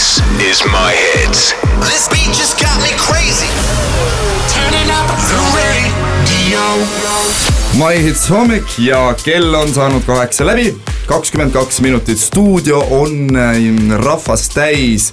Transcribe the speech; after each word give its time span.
This 0.00 0.16
is 0.50 0.64
my 0.64 0.92
hits. 0.96 1.52
This 1.84 2.08
beat 2.08 2.32
just 2.32 2.56
got 2.58 2.76
me 2.80 2.88
crazy. 2.96 3.50
Turning 4.48 4.88
up 4.98 5.08
the 5.28 5.40
radio. 5.60 6.64
My 7.76 8.02
Hits 8.02 8.30
hommik 8.30 8.78
ja 8.78 9.14
kell 9.24 9.54
on 9.54 9.74
saanud 9.74 10.02
kaheksa 10.06 10.46
läbi. 10.46 10.74
Kakskümmend 11.10 11.50
kaks 11.52 11.80
minutit, 11.82 12.18
stuudio 12.22 12.78
on 12.94 13.36
äh, 13.36 13.56
rahvast 13.98 14.54
täis. 14.54 15.08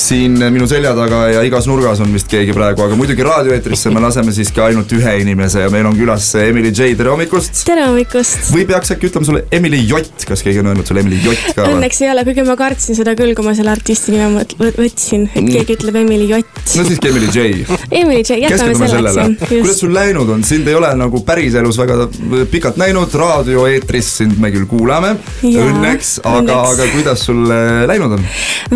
siin 0.00 0.38
minu 0.52 0.66
selja 0.70 0.92
taga 0.96 1.24
ja 1.32 1.42
igas 1.44 1.66
nurgas 1.68 2.00
on 2.00 2.12
vist 2.14 2.28
keegi 2.30 2.54
praegu, 2.56 2.84
aga 2.86 2.96
muidugi 2.98 3.24
raadioeetrisse 3.26 3.90
me 3.92 4.00
laseme 4.00 4.32
siiski 4.32 4.62
ainult 4.62 4.92
ühe 4.96 5.16
inimese 5.20 5.64
ja 5.64 5.70
meil 5.72 5.88
on 5.90 5.96
külas 5.98 6.28
Emily 6.38 6.70
J, 6.70 6.94
tere 6.98 7.10
hommikust. 7.12 7.64
tere 7.66 7.84
hommikust! 7.88 8.52
või 8.54 8.64
peaks 8.70 8.94
äkki 8.94 9.10
ütlema 9.10 9.26
sulle 9.28 9.42
Emily 9.52 9.82
Jott, 9.90 10.24
kas 10.28 10.44
keegi 10.46 10.62
on 10.62 10.70
öelnud 10.70 10.86
sulle 10.88 11.02
Emily 11.04 11.18
Jott 11.24 11.50
ka? 11.58 11.66
Õnneks 11.68 12.00
ei 12.04 12.12
ole, 12.14 12.24
kuigi 12.30 12.46
ma 12.46 12.56
kartsin 12.60 12.98
seda 12.98 13.16
küll, 13.18 13.34
kui 13.38 13.46
ma 13.46 13.54
selle 13.58 13.74
artisti 13.74 14.14
nime 14.14 14.44
võtsin, 14.78 15.26
et 15.34 15.40
Mm. 15.40 15.48
keegi 15.56 15.74
ütleb 15.78 15.96
Emily 16.04 16.26
Jott. 16.30 16.62
no 16.76 16.84
siiski 16.86 17.08
Emily 17.10 17.28
J. 17.34 17.66
Emily 17.90 18.22
J, 18.22 18.38
jätame 18.44 18.74
selleks 18.78 19.48
kuidas 19.50 19.80
sul 19.82 19.94
läinud 19.94 20.28
on, 20.30 20.44
sind 20.46 20.68
ei 20.68 20.74
ole 20.78 20.90
nagu 20.98 21.22
päriselus 21.26 21.78
väga 21.80 22.06
pikalt 22.52 22.78
näinud, 22.80 23.14
raadioeetris 23.18 24.10
sind 24.20 24.38
me 24.40 24.50
küll 24.54 24.66
kuulame, 24.70 25.16
õnneks, 25.42 26.12
aga, 26.26 26.56
aga 26.72 26.86
kuidas 26.92 27.24
sul 27.28 27.42
äh, 27.52 27.82
läinud 27.88 28.16
on? 28.16 28.24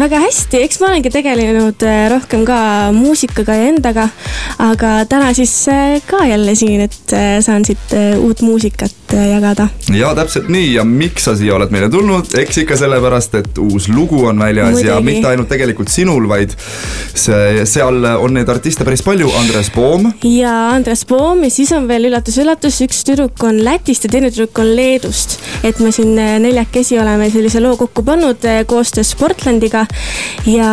väga 0.01 0.21
hästi, 0.25 0.63
eks 0.65 0.81
ma 0.81 0.91
olengi 0.91 1.13
tegelenud 1.13 1.85
äh, 1.87 2.05
rohkem 2.13 2.45
ka 2.49 2.59
muusikaga 2.97 3.57
ja 3.59 3.71
endaga, 3.73 4.09
aga 4.63 4.97
täna 5.11 5.33
siis 5.37 5.53
äh, 5.73 5.99
ka 6.09 6.25
jälle 6.29 6.57
siin, 6.59 6.87
et 6.89 7.17
saan 7.45 7.65
siit 7.67 7.93
uut 8.19 8.41
muusikat 8.45 9.15
jagada. 9.15 9.69
ja 9.95 10.13
täpselt 10.17 10.49
nii 10.53 10.73
ja 10.75 10.85
miks 10.89 11.29
sa 11.29 11.35
siia 11.39 11.55
oled 11.57 11.73
meile 11.75 11.89
tulnud, 11.93 12.33
eks 12.41 12.63
ikka 12.65 12.79
sellepärast, 12.81 13.37
et 13.41 13.61
uus 13.63 13.89
lugu 13.93 14.25
on 14.29 14.41
väljas 14.41 14.81
ja 14.83 14.97
Muidugi. 14.97 15.05
mitte 15.11 15.31
ainult 15.31 15.51
tegelikult 15.53 15.93
sinul, 15.93 16.29
vaid 16.29 16.55
see, 17.15 17.65
seal 17.69 18.05
on 18.15 18.35
neid 18.39 18.49
artiste 18.51 18.87
päris 18.87 19.05
palju, 19.07 19.31
Andres 19.39 19.71
Poom. 19.75 20.11
ja 20.25 20.55
Andres 20.75 21.05
Poom 21.09 21.45
ja 21.47 21.53
siis 21.53 21.73
on 21.77 21.89
veel 21.91 22.09
üllatus-üllatus, 22.11 22.81
üks 22.87 23.05
tüdruk 23.07 23.45
on 23.47 23.61
Lätist 23.65 24.09
ja 24.09 24.13
teine 24.17 24.33
tüdruk 24.33 24.59
on 24.65 24.75
Leedust. 24.77 25.39
et 25.63 25.79
me 25.81 25.93
siin 25.95 26.17
äh, 26.19 26.39
neljakesi 26.55 26.99
oleme 26.99 27.27
sellise 27.31 27.59
loo 27.61 27.75
kokku 27.77 28.03
pannud 28.07 28.45
äh, 28.47 28.63
koostöös 28.67 29.11
Sportlandiga. 29.11 29.87
ja 30.47 30.67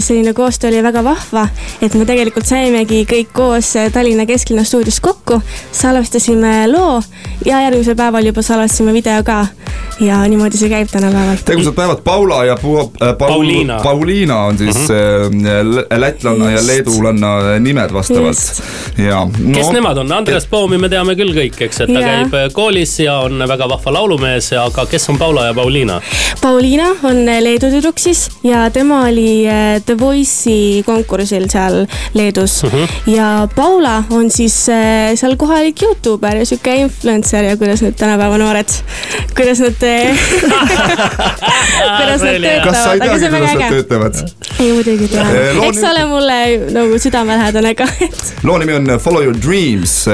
selline 0.00 0.32
koostöö 0.32 0.70
oli 0.70 0.82
väga 0.82 1.04
vahva, 1.04 1.48
et 1.82 1.94
me 1.94 2.04
tegelikult 2.06 2.46
saimegi 2.46 3.02
kõik 3.08 3.32
koos 3.34 3.74
äh, 3.76 3.90
Tallinna 3.92 4.26
kesklinna 4.26 4.64
stuudios 4.64 5.00
kokku, 5.00 5.40
salvestasime 5.72 6.68
loo 6.70 7.02
ja 7.44 7.64
järgmisel 7.66 7.96
päeval 7.98 8.30
juba 8.30 8.42
salvestasime 8.42 8.94
video 8.94 9.22
ka. 9.24 9.46
Ja 10.00 10.20
niimoodi 10.28 10.56
see 10.56 10.70
käib 10.70 10.88
tänapäeval. 10.92 11.36
tegusad 11.44 11.74
päevad, 11.74 12.02
Paula 12.04 12.44
ja 12.44 12.54
äh, 12.54 12.60
Paul, 12.62 13.14
Pauliina. 13.18 13.80
Pauliina 13.82 14.40
on 14.44 14.58
siis 14.58 14.76
mm 14.76 15.40
-hmm. 15.40 15.98
lätlanna 16.00 16.50
ja 16.50 16.56
Just. 16.56 16.66
leedulanna 16.66 17.58
nimed 17.58 17.92
vastavalt. 17.92 18.62
Ja 18.98 19.28
no, 19.38 19.54
kes 19.54 19.70
nemad 19.70 19.96
on, 19.96 20.12
Andres 20.12 20.46
Poomi 20.46 20.78
me 20.78 20.88
teame 20.88 21.14
küll 21.14 21.34
kõik, 21.34 21.60
eks, 21.60 21.80
et 21.80 21.92
ta 21.92 22.00
Jaa. 22.00 22.08
käib 22.08 22.34
äh, 22.34 22.48
koolis 22.52 22.98
ja 23.00 23.18
on 23.18 23.38
väga 23.48 23.68
vahva 23.68 23.92
laulumees, 23.92 24.52
aga 24.52 24.86
kes 24.86 25.08
on 25.08 25.18
Paula 25.18 25.46
ja 25.46 25.54
Pauliina? 25.54 26.00
Pauliina 26.40 26.88
on 27.02 27.24
Leedu 27.26 27.70
tüdruk 27.70 27.98
siis 27.98 28.28
ja 28.42 28.70
tema 28.70 29.02
oli 29.06 29.46
äh, 29.46 29.82
The 29.86 29.98
Voice'i 30.00 30.82
konkursil 30.86 31.48
seal 31.50 31.86
Leedus 32.14 32.64
uh. 32.64 32.72
-huh. 32.72 32.88
ja 33.06 33.48
Paula 33.54 34.02
on 34.10 34.30
siis 34.30 34.68
äh, 34.68 35.14
seal 35.14 35.36
kohalik 35.36 35.82
Youtuber 35.82 36.36
ja 36.36 36.46
sihuke 36.46 36.74
influencer 36.76 37.44
ja 37.44 37.56
kuidas 37.56 37.82
nüüd 37.82 37.96
tänapäeva 37.98 38.38
noored, 38.38 38.68
kuidas 39.36 39.57
nad 39.62 39.82
äh, 39.86 40.18
kuidas 41.98 42.22
nad 42.22 42.46
kas 42.64 42.82
sa 42.82 42.92
ei 42.94 43.00
töötavad, 43.00 43.06
aga 43.06 43.18
teagi, 43.18 43.30
kuidas 43.30 43.54
nad 43.54 43.74
töötavad? 43.74 44.22
ei 44.58 44.72
muidugi 44.72 45.08
tean 45.12 45.34
Eh, 45.38 45.60
eks 45.68 45.82
ole 45.90 46.04
mulle 46.10 46.38
nagu 46.74 46.98
südamelähedane 47.02 47.74
ka, 47.78 47.88
et 48.08 48.44
loo 48.46 48.58
nimi 48.58 48.76
on 48.78 48.98
Follow 48.98 49.22
your 49.22 49.36
dreams. 49.36 50.04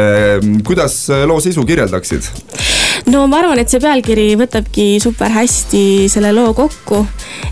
kuidas 0.67 1.09
loo 1.27 1.41
sisu 1.41 1.65
kirjeldaksid? 1.65 2.31
no 3.11 3.27
ma 3.31 3.41
arvan, 3.43 3.61
et 3.61 3.71
see 3.73 3.83
pealkiri 3.83 4.27
võtabki 4.41 4.87
super 5.03 5.33
hästi 5.35 5.85
selle 6.13 6.33
loo 6.37 6.55
kokku. 6.57 7.05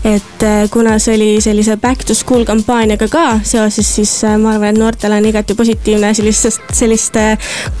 et 0.07 0.45
kuna 0.73 0.97
see 0.99 1.17
oli 1.17 1.29
sellise 1.43 1.77
back 1.81 2.05
to 2.07 2.15
school 2.17 2.45
kampaaniaga 2.47 3.07
ka 3.11 3.25
seoses, 3.43 3.95
siis 3.99 4.15
ma 4.41 4.55
arvan, 4.55 4.73
et 4.73 4.81
noortel 4.81 5.15
on 5.17 5.29
igati 5.29 5.55
positiivne 5.57 6.13
sellisest, 6.13 6.73
sellist 6.73 7.19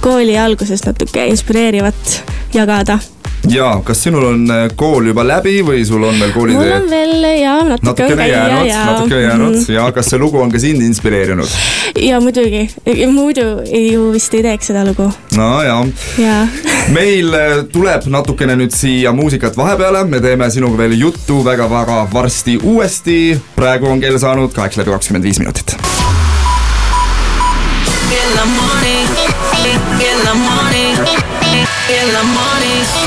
kooli 0.03 0.37
algusest 0.39 0.87
natuke 0.89 1.27
inspireerivat 1.33 2.21
jagada. 2.53 2.99
Ja 3.49 3.81
kas 3.83 4.03
sinul 4.03 4.23
on 4.23 4.51
äh, 4.51 4.67
kool 4.75 5.07
juba 5.11 5.23
läbi 5.27 5.57
või 5.65 5.83
sul 5.85 6.03
on 6.03 6.15
veel 6.19 6.29
mul 6.29 6.35
koolitee? 6.37 6.75
on 6.77 6.89
veel 6.89 7.25
ja 7.41 7.55
natuke 7.63 7.73
on 7.73 7.87
natukene 7.89 8.15
käia 8.15 8.37
jäänud, 8.37 8.67
ja. 8.67 8.85
natuke 8.85 9.21
jäänud 9.21 9.53
Mhm. 9.53 9.71
ja 9.73 9.91
kas 9.91 10.05
see 10.09 10.19
lugu 10.19 10.39
on 10.41 10.51
ka 10.51 10.59
sind 10.59 10.81
inspireerinud? 10.81 11.49
ja 11.99 12.19
muidugi, 12.21 12.69
muidu 13.11 13.47
ju 13.91 14.11
vist 14.13 14.33
ei 14.33 14.43
teeks 14.43 14.71
seda 14.71 14.85
lugu 14.87 15.09
no 15.37 15.49
ja, 15.63 15.77
ja 16.17 16.47
meil 16.93 17.33
äh, 17.33 17.63
tuleb 17.71 18.07
natukene 18.07 18.55
nüüd 18.55 18.71
siia 18.75 19.11
muusikat 19.11 19.57
vahepeale, 19.57 20.05
me 20.07 20.19
teeme 20.23 20.49
sinuga 20.51 20.77
veel 20.77 20.97
juttu 20.99 21.43
väga-väga 21.45 22.07
varsti 22.13 22.57
uuesti. 22.63 23.39
praegu 23.55 23.87
on 23.91 24.01
kell 24.01 24.17
saanud 24.19 24.53
kaheksa 24.53 24.81
läbi 24.81 24.91
kakskümmend 24.91 25.23
viis 25.23 25.39
minutit. 25.39 25.75
In 28.13 28.29
the 28.37 28.45
morning. 28.45 29.07
In 29.99 30.19
the 30.25 30.33
morning. 30.33 30.97
In 31.89 32.09
the 32.15 32.23
morning. 32.23 33.02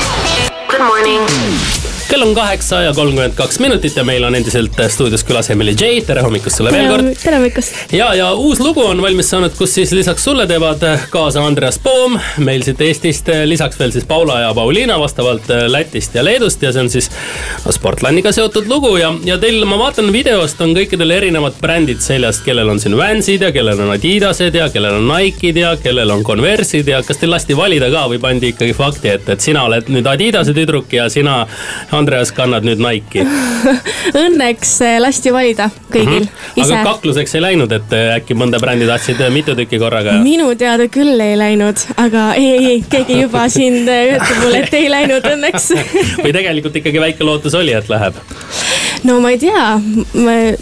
Good 0.77 0.85
morning. 0.85 1.76
Kell 2.09 2.21
on 2.21 2.35
kaheksa 2.35 2.81
ja 2.81 2.93
kolmkümmend 2.93 3.33
kaks 3.35 3.59
minutit 3.59 3.95
ja 3.95 4.03
meil 4.07 4.23
on 4.23 4.35
endiselt 4.35 4.77
stuudios 4.89 5.23
külas 5.27 5.49
Emily 5.51 5.73
J, 5.75 5.99
tere 6.07 6.21
hommikust 6.23 6.57
sulle 6.57 6.71
veel 6.71 6.87
kord. 6.91 7.09
tere 7.19 7.35
hommikust. 7.35 7.75
ja, 7.91 8.13
ja 8.15 8.29
uus 8.33 8.59
lugu 8.63 8.83
on 8.85 9.01
valmis 9.01 9.29
saanud, 9.29 9.51
kus 9.57 9.73
siis 9.75 9.91
lisaks 9.91 10.23
sulle 10.23 10.47
teevad 10.47 10.83
kaasa 11.11 11.43
Andreas 11.43 11.79
Poom, 11.83 12.15
meil 12.37 12.63
siit 12.63 12.81
Eestist, 12.81 13.27
lisaks 13.45 13.79
veel 13.79 13.91
siis 13.91 14.07
Paula 14.07 14.39
ja 14.39 14.53
Pauliina 14.55 14.99
vastavalt 14.99 15.49
Lätist 15.67 16.15
ja 16.15 16.23
Leedust 16.23 16.63
ja 16.63 16.71
see 16.71 16.85
on 16.85 16.91
siis 16.93 17.09
Sportlandiga 17.75 18.31
seotud 18.31 18.69
lugu 18.71 18.93
ja, 19.01 19.11
ja 19.27 19.37
teil, 19.41 19.59
ma 19.67 19.79
vaatan 19.81 20.07
videost 20.15 20.61
on 20.63 20.71
kõikidel 20.77 21.11
erinevad 21.17 21.59
brändid 21.61 21.99
seljast, 22.05 22.45
kellel 22.47 22.71
on 22.71 22.79
siin 22.79 22.95
Vansid 22.97 23.43
ja 23.43 23.51
kellel 23.55 23.83
on 23.83 23.91
Adidased 23.97 24.55
ja 24.55 24.69
kellel 24.73 25.01
on 25.01 25.11
Nike'id 25.11 25.59
ja 25.59 25.75
kellel 25.83 26.15
on 26.15 26.23
Converse'id 26.27 26.87
ja 26.87 27.03
kas 27.03 27.19
teil 27.19 27.35
lasti 27.35 27.57
valida 27.57 27.91
ka 27.91 28.07
või 28.13 28.21
pandi 28.23 28.53
ikkagi 28.55 28.77
fakti 28.77 29.11
ette, 29.11 29.35
et 29.35 29.43
sina 29.43 29.67
oled 29.67 29.91
nüüd 29.91 30.07
Adidase 30.07 30.55
tüdruk 30.55 30.95
ja 30.95 31.09
sina, 31.11 31.41
Andreas, 31.97 32.31
kannad 32.35 32.65
nüüd 32.67 32.81
Nike'i? 32.81 33.25
Õnneks 34.23 34.73
äh, 34.85 34.97
lasti 35.01 35.33
valida 35.33 35.69
kõigil 35.91 36.23
mm 36.23 36.27
-hmm. 36.27 36.61
ise 36.61 36.75
aga 36.77 36.93
kakluseks 36.93 37.35
ei 37.35 37.43
läinud, 37.43 37.71
et 37.75 37.93
äh, 37.95 38.15
äkki 38.17 38.37
mõnda 38.37 38.59
brändi 38.61 38.87
tahtsid 38.87 39.21
äh, 39.21 39.31
mitu 39.33 39.55
tükki 39.57 39.79
korraga? 39.81 40.17
minu 40.23 40.49
teada 40.55 40.87
küll 40.91 41.19
ei 41.23 41.37
läinud, 41.37 41.81
aga 41.97 42.33
ei, 42.39 42.51
ei, 42.71 42.83
keegi 42.89 43.21
juba 43.21 43.47
siin 43.49 43.83
ütleb 43.87 44.43
mulle, 44.43 44.63
et 44.63 44.73
ei 44.77 44.89
läinud 44.91 45.25
õnneks. 45.33 45.71
või 46.23 46.33
tegelikult 46.33 46.75
ikkagi 46.81 47.01
väike 47.01 47.27
lootus 47.27 47.55
oli, 47.57 47.73
et 47.73 47.89
läheb? 47.89 48.19
no 49.07 49.19
ma 49.21 49.31
ei 49.33 49.39
tea, 49.41 49.65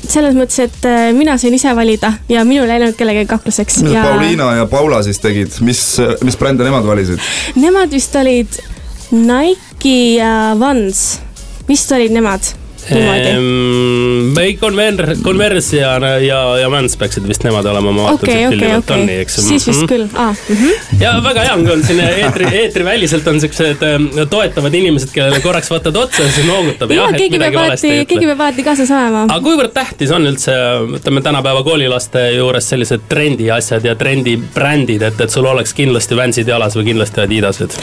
selles 0.03 0.35
mõttes, 0.35 0.59
et 0.59 0.88
mina 1.17 1.38
sain 1.41 1.53
ise 1.56 1.75
valida 1.75 2.13
ja 2.29 2.44
minul 2.46 2.69
ei 2.69 2.79
läinud 2.79 2.97
kellelegi 3.00 3.29
kakluseks. 3.29 3.81
mis 3.84 3.96
ja 3.96 4.03
Pauliina 4.07 4.53
ja 4.62 4.69
Paula 4.69 5.03
siis 5.03 5.19
tegid, 5.19 5.59
mis, 5.62 5.84
mis 6.23 6.38
brände 6.38 6.63
nemad 6.67 6.88
valisid? 6.88 7.19
nemad 7.56 7.91
vist 7.91 8.16
olid 8.16 8.62
Nike 9.09 10.16
ja 10.16 10.55
Vans, 10.57 11.19
vist 11.67 11.91
olid 11.91 12.11
nemad 12.11 12.64
niimoodi. 12.94 13.29
Ehm, 13.31 14.38
ei, 14.40 14.57
Conver-, 14.62 15.16
Converse 15.23 15.78
ja, 15.78 15.96
ja, 16.22 16.40
ja 16.59 16.72
Vans 16.72 16.97
peaksid 17.00 17.28
vist 17.28 17.46
nemad 17.47 17.66
olema, 17.72 17.91
ma 17.96 18.09
vaatan 18.09 18.29
pealt 18.29 18.91
on 18.91 19.03
nii, 19.06 19.16
okei, 19.16 19.22
eks. 19.25 19.40
siis 19.47 19.68
vist 19.69 19.85
Mhm. 19.85 19.90
küll 19.91 20.07
ah,, 20.13 20.35
mm 20.50 20.56
-hmm. 20.56 21.01
ja 21.01 21.13
väga 21.23 21.46
hea 21.47 21.53
on, 21.53 21.63
kui 21.66 21.73
on 21.73 21.84
siin 21.84 22.00
eetri, 22.00 22.47
eetriväliselt 22.62 23.28
on 23.28 23.40
siuksed 23.41 23.84
ähm, 23.84 24.07
toetavad 24.29 24.73
inimesed, 24.73 25.09
kellele 25.13 25.40
korraks 25.40 25.69
vaatad 25.72 25.96
otsa 25.96 26.23
ja 26.23 26.31
siis 26.31 26.47
noogutab. 26.47 26.91
ja 26.91 27.09
et 27.09 27.18
keegi 27.18 27.40
peab 27.40 27.56
alati 27.56 28.06
keegi 28.06 28.25
peab 28.25 28.41
alati 28.47 28.63
kaasas 28.63 28.91
olema. 28.91 29.25
aga 29.29 29.41
kuivõrd 29.47 29.73
tähtis 29.73 30.12
on 30.12 30.28
üldse, 30.28 30.55
ütleme 30.99 31.22
tänapäeva 31.22 31.64
koolilaste 31.64 32.31
juures 32.38 32.70
sellised 32.70 33.08
trendi 33.09 33.52
asjad 33.52 33.85
ja 33.85 33.96
trendi 33.96 34.38
brändid, 34.38 35.02
et, 35.02 35.22
et 35.22 35.29
sul 35.29 35.46
oleks 35.46 35.73
kindlasti 35.73 36.16
Vansid 36.17 36.47
jalas 36.47 36.76
või 36.78 36.91
kindlasti 36.91 37.22
Adidased? 37.22 37.78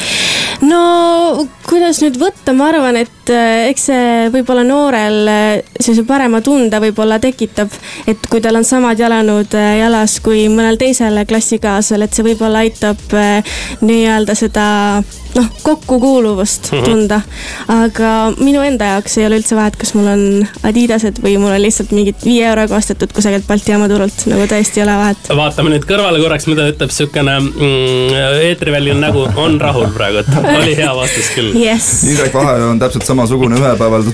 no 0.63 0.83
kuidas 1.83 1.99
nüüd 1.99 2.15
võtta, 2.21 2.53
ma 2.55 2.69
arvan, 2.71 2.95
et 3.01 3.31
äh, 3.35 3.65
eks 3.67 3.89
see 3.89 4.11
võib-olla 4.31 4.63
noorel 4.63 5.17
äh, 5.27 5.49
sellise 5.81 6.05
parema 6.07 6.39
tunde 6.39 6.79
võib-olla 6.79 7.17
tekitab. 7.19 7.75
et 8.07 8.29
kui 8.31 8.39
tal 8.45 8.61
on 8.61 8.67
samad 8.67 9.03
jalanõud 9.03 9.57
äh, 9.59 9.81
jalas 9.81 10.15
kui 10.23 10.45
mõnel 10.47 10.79
teisel 10.79 11.19
klassikaaslasel, 11.27 12.07
et 12.07 12.15
see 12.15 12.29
võib-olla 12.29 12.63
aitab 12.63 13.03
nii-öelda 13.83 14.39
seda 14.39 14.69
noh, 15.37 15.47
kokkukuuluvust 15.63 16.73
Mhm. 16.73 16.85
tunda. 16.85 17.21
aga 17.69 18.33
minu 18.39 18.63
enda 18.67 18.85
jaoks 18.95 19.19
ei 19.19 19.27
ole 19.27 19.39
üldse 19.41 19.57
vahet, 19.57 19.77
kas 19.81 19.95
mul 19.95 20.07
on 20.13 20.25
Adidased 20.69 21.21
või 21.25 21.39
mul 21.39 21.55
on 21.55 21.63
lihtsalt 21.63 21.93
mingid 21.97 22.21
viie 22.25 22.47
euroga 22.49 22.77
ostetud 22.77 23.13
kusagilt 23.13 23.47
Balti 23.47 23.73
jaama 23.73 23.89
turult, 23.89 24.27
nagu 24.27 24.47
tõesti 24.51 24.81
ei 24.81 24.87
ole 24.87 24.97
vahet. 25.05 25.33
vaatame 25.37 25.75
nüüd 25.75 25.87
kõrvale 25.89 26.21
korraks, 26.23 26.47
mida 26.51 26.69
ütleb 26.73 26.91
siukene 26.91 27.39
mm, 27.41 28.43
eetriväline 28.49 29.01
nägu, 29.01 29.27
on 29.37 29.61
rahul 29.61 29.89
praegu, 29.97 30.19
et 30.19 30.59
oli 30.59 30.77
hea 30.77 30.93
vastus 30.97 31.33
küll. 31.35 31.55
jess. 31.65 32.05
Indrek 32.05 32.35
Vahe 32.35 32.63
on 32.65 32.79
täpselt 32.79 33.07
samasugune 33.07 33.59
ühe 33.61 33.77
päeval 33.79 34.13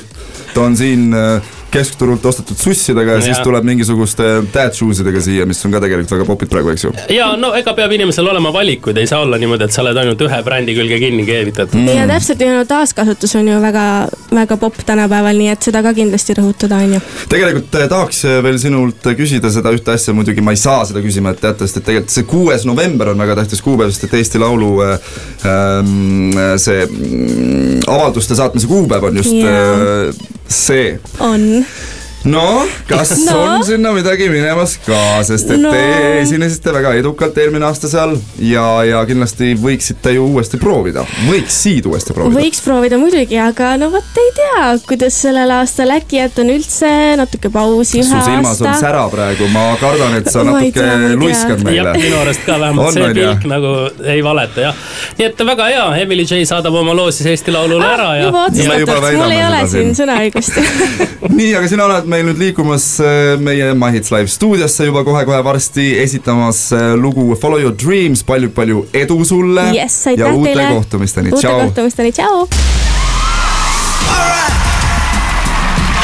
ta 0.54 0.60
on 0.60 0.76
siin 0.76 1.14
äh, 1.14 1.42
keskturult 1.70 2.24
ostetud 2.26 2.56
sussidega 2.56 3.16
ja, 3.16 3.20
ja 3.20 3.24
siis 3.28 3.40
tuleb 3.44 3.66
mingisuguste 3.68 4.26
dad 4.54 4.76
shoes 4.76 5.02
idega 5.02 5.20
siia, 5.24 5.46
mis 5.48 5.60
on 5.66 5.74
ka 5.74 5.82
tegelikult 5.84 6.14
väga 6.16 6.26
popid 6.28 6.52
praegu, 6.52 6.72
eks 6.72 6.86
ju. 6.86 6.92
ja 7.12 7.28
no 7.40 7.52
ega 7.58 7.74
peab 7.76 7.92
inimesel 7.92 8.28
olema 8.30 8.52
valikuid, 8.54 8.96
ei 9.00 9.10
saa 9.10 9.20
olla 9.24 9.40
niimoodi, 9.40 9.68
et 9.68 9.74
sa 9.74 9.82
oled 9.84 10.00
ainult 10.00 10.24
ühe 10.24 10.38
brändi 10.46 10.76
külge 10.78 11.00
kinni 11.02 11.26
keevitatud 11.28 11.80
mm.. 11.80 11.92
ja 12.00 12.06
täpselt 12.08 12.44
ju 12.44 12.50
no 12.54 12.64
taaskasutus 12.68 13.36
on 13.40 13.50
ju 13.52 13.60
väga, 13.62 13.84
väga 14.32 14.58
popp 14.60 14.80
tänapäeval, 14.88 15.40
nii 15.42 15.52
et 15.52 15.68
seda 15.68 15.82
ka 15.84 15.92
kindlasti 15.96 16.38
rõhutada, 16.38 16.80
on 16.86 16.96
ju. 16.96 17.02
tegelikult 17.34 17.78
eh, 17.82 17.88
tahaks 17.92 18.22
eh, 18.24 18.40
veel 18.48 18.60
sinult 18.62 19.10
küsida 19.18 19.52
seda 19.52 19.74
ühte 19.76 19.92
asja, 19.92 20.16
muidugi 20.16 20.44
ma 20.44 20.56
ei 20.56 20.62
saa 20.62 20.86
seda 20.88 21.04
küsima, 21.04 21.34
et 21.34 21.44
teatavasti, 21.44 21.82
et 21.82 21.88
tegelikult 21.90 22.16
see 22.16 22.28
kuues 22.28 22.64
november 22.68 23.12
on 23.12 23.20
väga 23.26 23.42
tähtis 23.42 23.62
kuupäev, 23.64 23.92
sest 23.92 24.08
et 24.08 24.16
Eesti 24.22 24.40
Laulu 24.40 24.72
äh, 24.86 24.96
ähm, 25.44 26.32
see 26.56 26.80
mm, 26.86 27.84
avalduste 27.88 28.38
saatmise 28.38 28.70
kuupäev 28.70 29.10
on 29.10 29.20
just 29.20 29.36
Jaa. 29.36 30.08
Äh, 30.48 30.50
see 30.50 30.98
on. 31.20 31.97
No 32.24 32.66
kas 32.88 33.12
no. 33.26 33.36
On 33.38 33.64
sinna 33.64 33.92
midagi 33.94 34.28
minemas 34.30 34.76
ka, 34.82 35.22
sest 35.26 35.52
et 35.54 35.60
no. 35.62 35.70
Te 35.70 36.20
esinesite 36.22 36.72
väga 36.74 36.94
edukalt 36.98 37.36
eelmine 37.38 37.66
aasta 37.68 37.90
seal 37.90 38.16
ja, 38.42 38.64
ja 38.86 39.02
kindlasti 39.08 39.52
võiksite 39.58 40.14
ju 40.16 40.26
uuesti 40.32 40.58
proovida, 40.60 41.04
võiksid 41.28 41.86
uuesti 41.86 42.16
proovida. 42.16 42.40
võiks 42.40 42.62
proovida 42.64 42.98
muidugi, 43.00 43.38
aga 43.42 43.74
no 43.80 43.90
vot 43.94 44.20
ei 44.22 44.32
tea, 44.36 44.64
kuidas 44.88 45.20
sellel 45.22 45.52
aastal 45.58 45.94
äkki 45.94 46.18
jätan 46.18 46.50
üldse 46.52 46.90
natuke 47.20 47.52
pausi 47.54 48.02
su 48.02 48.16
ühe 48.16 48.24
silmas 48.26 48.62
on 48.62 48.72
aasta. 48.72 48.80
sära 48.82 49.04
praegu, 49.12 49.48
ma 49.54 49.68
kardan, 49.80 50.18
et 50.18 50.30
sa 50.32 50.42
natuke 50.46 50.74
tea, 50.80 51.14
luiskad 51.18 51.62
meile. 51.66 51.94
minu 52.00 52.18
arust 52.24 52.44
ka 52.46 52.58
vähemalt 52.58 52.88
On, 52.88 52.98
see 52.98 53.14
pilk 53.14 53.46
nagu 53.50 53.74
ei 54.04 54.24
valeta 54.24 54.68
jah. 54.68 54.82
nii 55.20 55.28
et 55.30 55.46
väga 55.52 55.70
hea, 55.70 55.86
Emily 56.02 56.26
J 56.26 56.42
saadab 56.48 56.74
oma 56.82 56.96
loo 56.98 57.12
siis 57.14 57.30
Eesti 57.34 57.54
Laulule 57.54 57.86
ära 57.86 58.10
ja. 58.18 58.26
juba 58.26 58.44
otsustatud, 58.48 59.08
mul 59.20 59.36
ei 59.36 59.42
ole 59.46 59.62
siin. 59.70 59.94
sõnaõigust. 59.98 60.60
nii, 61.38 61.50
aga 61.58 61.70
sina 61.70 61.86
oled 61.86 62.07
meil 62.08 62.26
nüüd 62.28 62.40
liikumas 62.40 62.86
äh, 63.04 63.36
meie 63.40 63.72
My 63.78 63.92
Hits 63.94 64.10
Live 64.14 64.32
stuudiosse 64.32 64.88
juba 64.88 65.04
kohe-kohe 65.06 65.42
varsti 65.44 65.90
esitamas 66.02 66.72
äh, 66.72 66.94
lugu 66.96 67.36
Follow 67.40 67.60
Your 67.60 67.74
Dreams 67.76 68.24
palju,, 68.26 68.50
palju-palju 68.50 68.86
edu 68.92 69.24
sulle 69.24 69.68
jess, 69.74 70.06
ja 70.16 70.32
uute 70.32 70.52
teile. 70.52 70.68
kohtumisteni, 70.74 71.32
uute 71.32 71.42
tšau. 71.42 71.60
kohtumisteni, 71.60 72.12
tšau. 72.12 72.48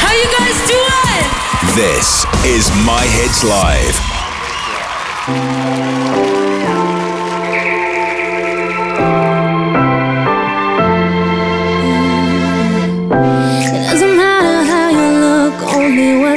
How 0.01 0.13
you 0.13 0.27
guys 0.37 0.57
doing? 0.69 1.25
This 1.75 2.25
is 2.45 2.69
My 2.85 3.03
Hits 3.17 3.43
Live. 3.43 3.97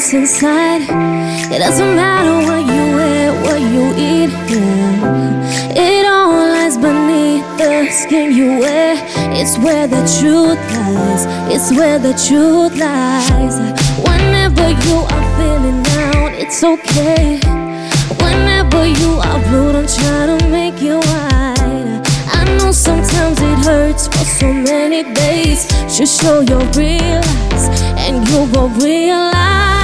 What's 0.08 0.14
inside. 0.14 0.82
It 1.52 1.58
doesn't 1.58 1.94
matter 1.94 2.34
what 2.46 2.60
you 2.60 2.96
wear, 2.96 3.32
what 3.42 3.60
you 3.60 3.84
eat. 3.92 4.30
Yeah. 4.48 5.76
It 5.76 6.06
all 6.06 6.32
lies 6.32 6.78
beneath 6.78 7.44
the 7.58 7.90
skin 7.90 8.32
you 8.32 8.58
wear. 8.58 8.96
It's 9.36 9.58
where 9.58 9.86
the 9.86 10.02
truth 10.18 10.58
lies. 10.72 11.24
It's 11.52 11.70
where 11.72 11.98
the 11.98 12.14
truth 12.26 12.78
lies. 12.78 13.58
Whenever 14.08 14.70
you 14.70 14.96
are 15.14 15.26
feeling 15.36 15.82
down, 15.82 16.32
it's 16.34 16.62
okay. 16.64 17.40
Whenever 18.22 18.86
you 18.86 19.12
are 19.28 19.40
blue, 19.48 19.72
don't 19.72 19.88
try 19.88 20.26
to 20.26 20.48
make 20.48 20.80
it 20.80 20.96
white. 20.96 22.02
I 22.32 22.44
know 22.56 22.72
sometimes 22.72 23.38
it 23.40 23.58
hurts 23.66 24.08
for 24.08 24.24
so 24.24 24.52
many 24.52 25.02
days. 25.12 25.68
Just 25.94 26.22
show 26.22 26.40
your 26.40 26.64
real 26.72 27.20
eyes, 27.52 27.68
and 27.98 28.26
you 28.28 28.50
will 28.52 28.70
realize 28.70 29.77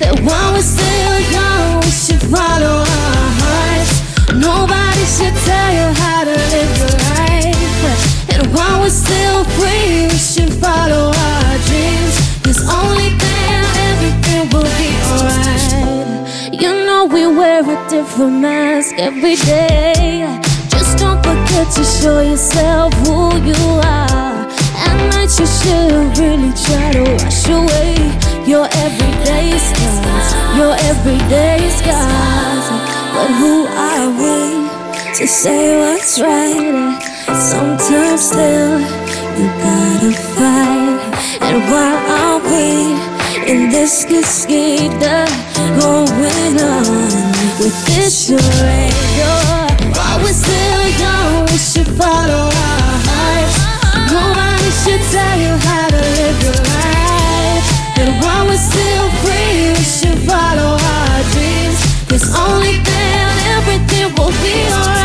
that 0.00 0.16
while 0.24 0.52
we're 0.56 0.64
still 0.64 1.16
young, 1.28 1.84
we 1.84 1.92
should 1.92 2.24
follow 2.32 2.80
our 2.80 3.28
hearts. 3.44 3.92
Nobody 4.32 5.04
should 5.04 5.36
tell 5.44 5.70
you 5.76 5.86
how 6.00 6.24
to 6.24 6.34
live 6.52 6.72
your 6.80 6.94
life. 7.04 8.32
And 8.32 8.42
while 8.56 8.80
we're 8.80 8.88
still 8.88 9.44
free, 9.60 10.08
we 10.08 10.16
should 10.16 10.52
follow 10.56 11.12
our 11.12 11.54
dreams. 11.68 12.16
Cause 12.40 12.60
only 12.64 13.12
then 13.20 13.60
everything 13.92 14.48
will 14.48 14.72
be 14.80 14.90
alright. 15.12 16.24
You 16.48 16.72
know 16.88 17.04
we 17.04 17.26
wear 17.28 17.60
a 17.60 17.76
different 17.90 18.40
mask 18.40 18.96
every 18.96 19.36
day. 19.36 20.24
Just 20.72 20.96
don't 20.96 21.20
forget 21.20 21.68
to 21.76 21.84
show 21.84 22.20
yourself 22.20 22.94
who 23.04 23.36
you 23.44 23.62
are. 23.84 24.48
At 24.80 24.96
night 25.12 25.32
you 25.36 25.44
should 25.44 26.08
really 26.16 26.52
try 26.56 26.88
to 26.96 27.04
wash 27.20 27.48
away 27.48 28.29
your 28.46 28.66
everyday 28.72 29.58
scars, 29.58 30.28
your 30.56 30.74
everyday 30.90 31.60
scars. 31.70 32.66
But 33.14 33.30
who 33.40 33.66
are 33.66 34.08
we 34.20 34.68
to 35.18 35.26
say 35.26 35.76
what's 35.78 36.20
right? 36.20 36.98
Sometimes 37.34 38.20
still 38.20 38.80
you 38.80 39.46
gotta 39.64 40.12
fight. 40.36 41.00
And 41.42 41.58
why 41.70 41.92
are 42.18 42.40
we 42.50 43.50
in 43.50 43.70
this 43.70 44.04
cascade 44.04 44.92
going 45.80 46.56
on 46.60 47.10
with 47.60 47.76
this 47.86 48.26
charade? 48.26 48.94
While 49.94 50.18
we're 50.22 50.32
still 50.32 50.88
young, 51.04 51.46
we 51.46 51.58
should 51.58 51.90
follow 51.98 52.44
our 52.48 52.96
hearts. 53.08 53.56
Nobody 54.12 54.70
should 54.82 55.02
tell 55.12 55.36
you 55.38 55.54
how 55.66 55.88
to 55.88 55.99
only 62.50 62.78
then 62.78 63.38
everything 63.56 64.14
will 64.16 64.34
be 64.42 64.54
alright. 64.72 64.99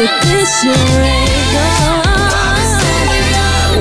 With 0.00 0.22
this 0.22 0.62
charade? 0.62 1.28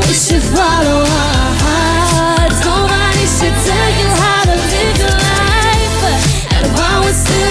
We 0.08 0.14
should 0.14 0.44
follow 0.44 1.00
our 1.00 1.52
hearts. 1.64 2.60
Nobody 2.66 3.26
should 3.38 3.56
tell 3.68 3.90
you 4.00 4.08
how 4.20 4.42
to 4.50 4.56
live 4.72 4.98
your 5.00 5.16
life. 5.16 6.04
And 6.56 6.66
while 6.76 7.00
we're 7.04 7.14
still 7.14 7.49